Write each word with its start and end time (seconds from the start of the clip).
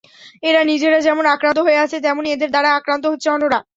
এরা 0.43 0.61
নিজেরা 0.63 0.99
যেমন 1.07 1.25
আক্রান্ত 1.35 1.59
হয়ে 1.65 1.81
আছে, 1.85 1.97
তেমনি 2.05 2.27
এদের 2.31 2.49
দ্বারা 2.51 2.69
আক্রান্ত 2.79 3.03
হচ্ছে 3.11 3.27
অন্যরা। 3.29 3.59